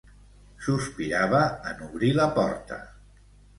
[0.67, 1.43] Sospirava
[1.73, 2.83] en obrir la porta.